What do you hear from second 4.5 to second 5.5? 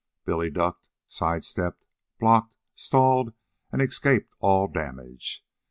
damage.